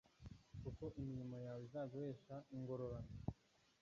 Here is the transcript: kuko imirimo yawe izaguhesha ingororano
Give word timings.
kuko 0.61 0.83
imirimo 1.01 1.35
yawe 1.45 1.61
izaguhesha 1.67 2.35
ingororano 2.55 3.11